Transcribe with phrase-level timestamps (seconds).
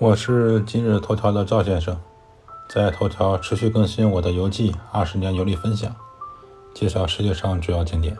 [0.00, 1.94] 我是今日头条的赵先生，
[2.70, 5.94] 在头条持续更新我的游记，二十年游历分享，
[6.72, 8.16] 介绍世界上主要景点。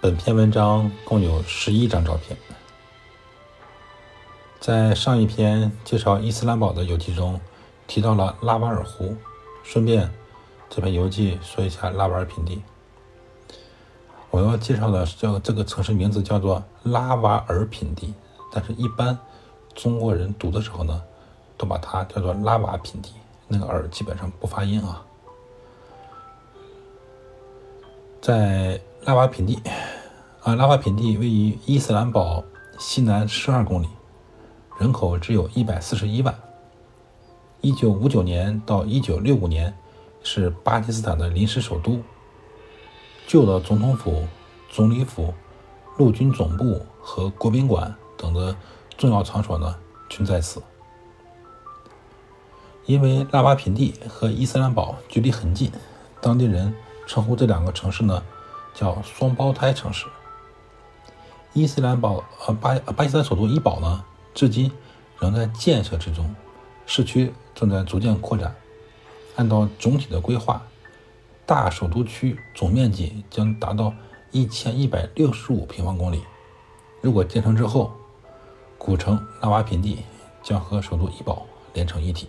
[0.00, 2.36] 本篇文章共有十一张照片。
[4.58, 7.40] 在上一篇介绍伊斯兰堡的游记中，
[7.86, 9.16] 提到了拉瓦尔湖，
[9.62, 10.12] 顺便
[10.68, 12.60] 这篇游记说一下拉瓦尔平地。
[14.32, 18.12] 我要介绍的叫这个城市名字叫做拉瓦尔品地，
[18.50, 19.16] 但是一般。
[19.78, 21.00] 中国人读的时候呢，
[21.56, 23.12] 都把它叫做拉瓦品地，
[23.46, 25.06] 那个耳基本上不发音啊。
[28.20, 29.62] 在拉瓦品地，
[30.42, 32.42] 啊，拉瓦品地位于伊斯兰堡
[32.76, 33.88] 西南十二公里，
[34.80, 36.36] 人口只有一百四十一万。
[37.60, 39.72] 一九五九年到一九六五年
[40.24, 42.02] 是巴基斯坦的临时首都，
[43.28, 44.26] 旧的总统府、
[44.68, 45.32] 总理府、
[45.96, 48.56] 陆军总部和国宾馆等的。
[48.98, 49.76] 重要场所呢，
[50.08, 50.60] 均在此。
[52.84, 55.70] 因为拉巴平地和伊斯兰堡距离很近，
[56.20, 56.74] 当地人
[57.06, 58.22] 称呼这两个城市呢，
[58.74, 60.06] 叫“双胞胎城市”。
[61.54, 64.72] 伊斯兰堡呃巴巴基斯坦首都伊堡呢，至今
[65.20, 66.34] 仍在建设之中，
[66.84, 68.54] 市区正在逐渐扩展。
[69.36, 70.60] 按照总体的规划，
[71.46, 73.94] 大首都区总面积将达到
[74.32, 76.24] 一千一百六十五平方公里。
[77.00, 77.92] 如果建成之后，
[78.78, 80.04] 古城拉瓦品地
[80.42, 82.28] 将和首都伊堡连成一体。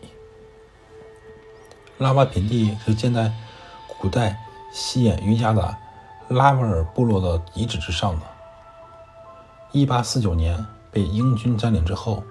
[2.00, 3.32] 拉瓦品地是建在
[3.88, 4.38] 古代
[4.74, 5.78] 西眼瑜伽的
[6.28, 8.26] 拉瓦尔部落的遗址之上的。
[9.74, 12.24] 1849年被英军占领之后，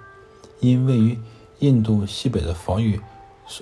[0.59, 1.19] 因位于
[1.59, 3.01] 印度西北的防御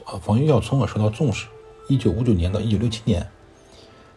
[0.05, 1.47] 呃防御要冲而受到重视。
[1.89, 3.30] 1959年到1967年，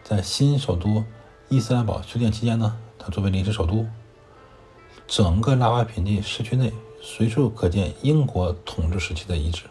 [0.03, 1.05] 在新首都
[1.49, 3.87] 伊斯兰堡修建期间呢，它作为临时首都。
[5.11, 6.73] 整个拉瓦品地市区内
[7.03, 9.65] 随处可见英国统治时期的遗址，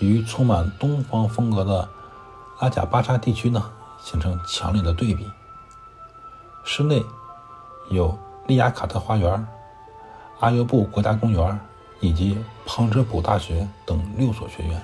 [0.00, 1.88] 与充满东方风格的
[2.60, 3.70] 拉贾巴沙地区呢
[4.02, 5.24] 形成强烈的对比。
[6.64, 7.00] 室内
[7.90, 9.46] 有利亚卡特花园、
[10.40, 11.60] 阿尤布国家公园
[12.00, 14.82] 以及旁遮普大学等六所学院。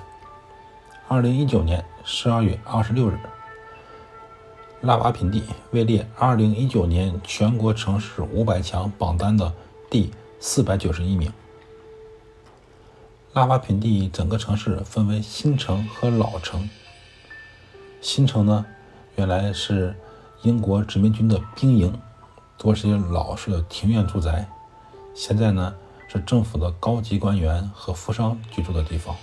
[1.09, 3.19] 二零一九年十二月二十六日。
[4.85, 9.51] 拉瓦品地位列2019年全国城市500强榜单的
[9.89, 10.11] 第
[10.43, 11.33] 491名。
[13.33, 16.69] 拉瓦品地整个城市分为新城和老城。
[18.03, 18.67] 新城呢，
[19.17, 19.97] 原来是
[20.43, 21.99] 英国殖民军的兵营，
[22.59, 24.47] 多是些老式的庭院住宅。
[25.15, 25.75] 现在呢，
[26.09, 29.17] 是政府的高级官员和富商居住的地方。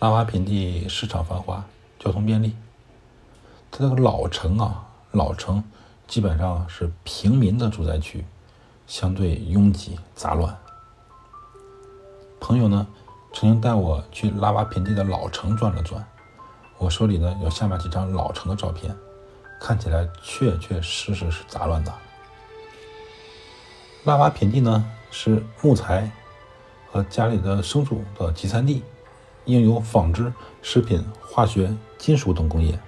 [0.00, 1.64] 拉瓦品地市场繁华，
[1.98, 2.54] 交通便利。
[3.76, 5.60] 它这个老城啊，老城
[6.06, 8.24] 基本上是平民的住宅区，
[8.86, 10.56] 相对拥挤杂乱。
[12.38, 12.86] 朋友呢，
[13.32, 16.06] 曾经带我去拉瓦品地的老城转了转，
[16.78, 18.96] 我手里呢有下面几张老城的照片，
[19.60, 21.92] 看起来确确实实是杂乱的。
[24.04, 26.08] 拉瓦品地呢是木材
[26.92, 28.84] 和家里的牲畜的集散地，
[29.46, 32.78] 应有纺织、食品、化学、金属等工业。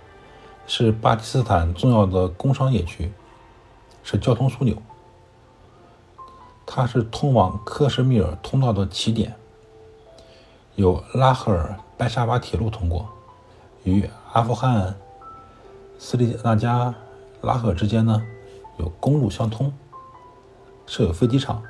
[0.67, 3.13] 是巴基斯坦重要的工商业区，
[4.03, 4.77] 是交通枢纽。
[6.67, 9.37] 它是通往克什米尔通道的起点，
[10.75, 13.09] 有拉赫尔白沙瓦铁路通过，
[13.85, 14.97] 与阿富汗
[15.99, 16.93] 斯里那加
[17.41, 18.21] 拉赫之间呢
[18.79, 19.73] 有公路相通，
[20.85, 21.63] 设有飞机场，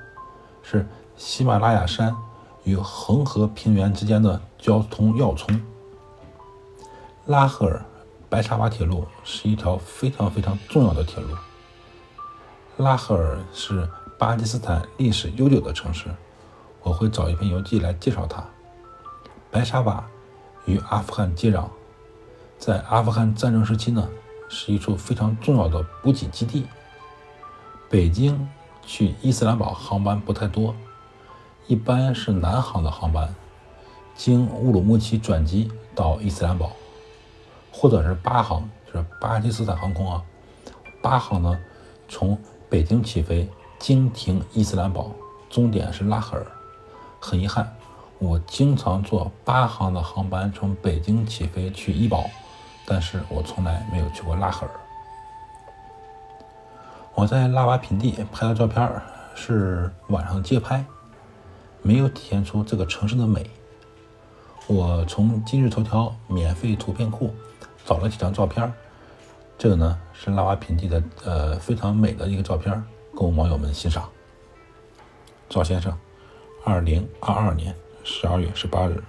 [0.63, 2.17] 是喜马拉雅山
[2.65, 5.61] 与恒河平原之间的交通要冲。
[7.27, 7.84] 拉赫尔。
[8.36, 11.30] 白沙瓦铁路是一条非常非常重要的铁路。
[12.76, 13.88] 拉赫尔是
[14.19, 16.14] 巴基斯坦历史悠久的城市，
[16.82, 18.44] 我会找一篇游记来介绍它。
[19.50, 20.04] 白沙瓦
[20.66, 21.64] 与阿富汗接壤，
[22.58, 24.06] 在阿富汗战争时期呢，
[24.50, 26.66] 是一处非常重要的补给基地。
[27.88, 28.47] 北京
[28.84, 30.76] 去伊斯兰堡航班不太多，
[31.68, 33.34] 一般是南航的航班，
[34.15, 36.71] 经乌鲁木齐转机到伊斯兰堡。
[37.78, 40.23] 或者是八航，就是巴基斯坦航空啊。
[41.03, 41.59] 八航呢，
[42.09, 42.37] 从
[42.71, 43.47] 北京起飞，
[43.78, 45.11] 经停伊斯兰堡，
[45.51, 46.47] 终点是拉赫尔。
[47.21, 47.71] 很遗憾，
[48.19, 52.25] 我经常坐八航的航班从北京起飞去伊堡，
[52.87, 54.73] 但是我从来没有去过拉赫尔。
[57.15, 58.91] 我在拉瓦平地拍的照片
[59.34, 60.83] 是晚上街拍，
[61.83, 63.51] 没有体现出这个城市的美。
[64.67, 67.34] 我从今日头条免费图片库。
[67.86, 68.71] 找了几张照片，
[69.56, 72.84] 这个呢是拉瓦平地的呃非常美的一个照片，
[73.15, 74.10] 供网友们欣赏。
[75.48, 75.97] 赵先生，
[76.65, 77.72] 二零二二年
[78.03, 79.00] 十二月十八日。